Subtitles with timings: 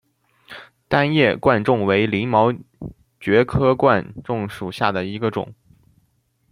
[0.87, 2.51] 单叶贯众为鳞毛
[3.19, 5.53] 蕨科贯众属下的一个种。